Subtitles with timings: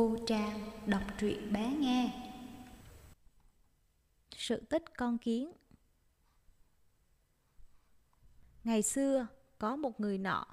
[0.00, 2.12] Cô Trang đọc truyện bé nghe.
[4.36, 5.52] Sự tích con kiến.
[8.64, 9.26] Ngày xưa,
[9.58, 10.46] có một người nọ,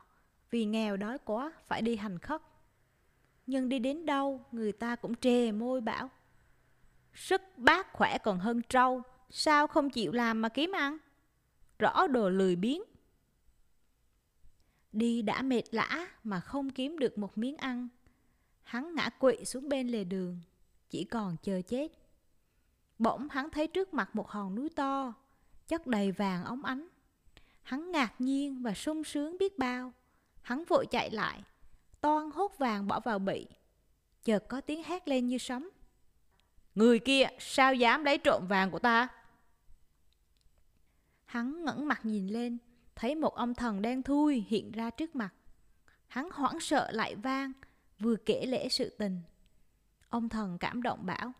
[0.50, 2.41] Vì nghèo đói quá phải đi hành khất.
[3.46, 6.09] Nhưng đi đến đâu, người ta cũng trề môi bảo,
[7.14, 10.98] Sức bác khỏe còn hơn trâu, Sao không chịu làm mà kiếm ăn?
[11.79, 12.82] Rõ đồ lười biếng.
[14.91, 17.88] Đi đã mệt lã mà không kiếm được một miếng ăn
[18.67, 20.39] Hắn ngã quỵ xuống bên lề đường,
[20.89, 21.91] chỉ còn chờ chết.
[22.99, 25.13] Bỗng hắn thấy trước mặt một hòn núi to,
[25.67, 26.88] chất đầy vàng óng ánh.
[27.63, 29.94] Hắn ngạc nhiên và sung sướng biết bao.
[30.41, 31.44] Hắn vội chạy lại,
[32.02, 33.48] toan hốt vàng bỏ vào bị.
[34.23, 35.70] Chợt có tiếng hét lên như sấm.
[36.75, 39.08] Người kia sao dám lấy trộm vàng của ta?
[41.25, 42.58] Hắn ngẩng mặt nhìn lên,
[42.95, 45.34] thấy một ông thần đen thui hiện ra trước mặt.
[46.08, 47.53] Hắn hoảng sợ lại vang,
[48.00, 49.22] vừa kể lễ sự tình.
[50.09, 51.31] Ông thần cảm động bảo,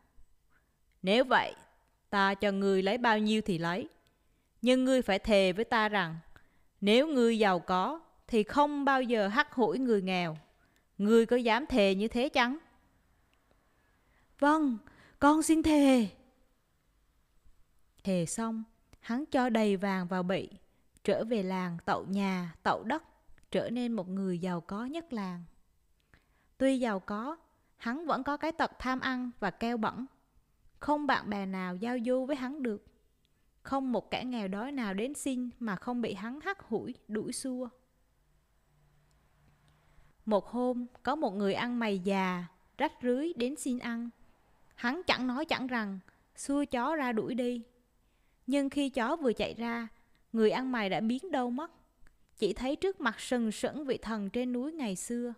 [1.02, 1.53] Nếu vậy,
[2.09, 3.88] ta cho ngươi lấy bao nhiêu thì lấy.
[4.61, 6.16] Nhưng ngươi phải thề với ta rằng,
[6.81, 10.38] nếu ngươi giàu có, thì không bao giờ hắt hủi người nghèo.
[10.97, 12.58] Ngươi có dám thề như thế chăng?
[14.39, 14.77] Vâng,
[15.19, 16.08] con xin thề.
[18.03, 18.64] Thề xong,
[18.99, 20.49] hắn cho đầy vàng vào bị,
[21.03, 23.03] trở về làng tậu nhà, tậu đất,
[23.52, 25.44] trở nên một người giàu có nhất làng.
[26.58, 27.38] Tuy giàu có,
[27.77, 30.05] hắn vẫn có cái tật tham ăn và keo bẩn.
[30.80, 32.86] Không bạn bè nào giao du với hắn được.
[33.61, 37.33] Không một kẻ nghèo đói nào đến xin mà không bị hắn hắt hủi, đuổi
[37.33, 37.69] xua.
[40.25, 42.45] Một hôm, có một người ăn mày già,
[42.77, 44.09] rách rưới đến xin ăn.
[44.75, 45.99] Hắn chẳng nói chẳng rằng,
[46.36, 47.61] xua chó ra đuổi đi.
[48.47, 49.88] Nhưng khi chó vừa chạy ra,
[50.33, 51.71] người ăn mày đã biến đâu mất.
[52.38, 55.33] Chỉ thấy trước mặt sừng sững vị thần trên núi ngày xưa.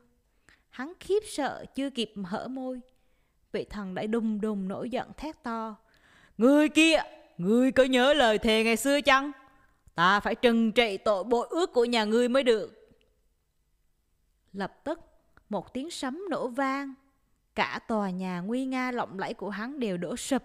[0.70, 2.82] Hắn khiếp sợ chưa kịp hở môi.
[3.52, 5.76] Vị thần đã đùng đùng nổi giận thét to.
[6.38, 7.00] Người kia,
[7.38, 9.32] người có nhớ lời thề ngày xưa chăng?
[9.96, 12.92] Ta phải trừng trị tội bội ước của nhà ngươi mới được.
[14.54, 15.00] Lập tức,
[15.50, 16.94] một tiếng sấm nổ vang.
[17.56, 20.44] Cả tòa nhà nguy nga lộng lẫy của hắn đều đổ sụp.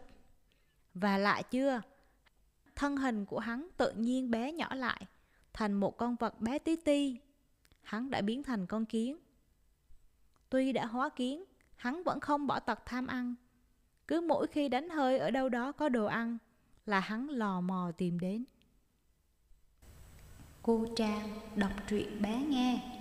[0.94, 1.82] Và lại chưa,
[2.77, 5.06] thân hình của hắn tự nhiên bé nhỏ lại,
[5.53, 7.16] thành một con vật bé tí ti.
[7.82, 9.16] Hắn đã biến thành con kiến.
[10.54, 11.44] Tuy đã hóa kiến,
[11.76, 13.34] hắn vẫn không bỏ tật tham ăn.
[14.09, 16.38] Cứ mỗi khi đánh hơi ở đâu đó có đồ ăn
[16.87, 18.44] là hắn lò mò tìm đến.
[20.62, 22.94] Cô Trang đọc truyện bé nghe